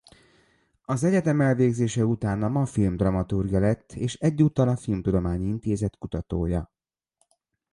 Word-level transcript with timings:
Az 0.85 1.03
egyetem 1.03 1.41
elvégzése 1.41 2.05
után 2.05 2.43
a 2.43 2.47
Mafilm 2.49 2.95
dramaturgja 2.97 3.59
lett 3.59 3.91
és 3.93 4.13
egyúttal 4.15 4.67
a 4.67 4.77
Filmtudományi 4.77 5.47
Intézet 5.47 5.97
kutatója. 5.97 6.71